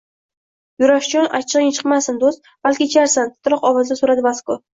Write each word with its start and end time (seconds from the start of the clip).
Yurashjon, 0.83 1.27
achchigʻing 1.39 1.69
chiqmasin, 1.79 2.17
doʻst. 2.25 2.49
Balki 2.69 2.85
icharsan?– 2.89 3.31
titroq 3.37 3.69
ovozda 3.71 4.01
soʻradi 4.03 4.27
Vasko. 4.31 4.61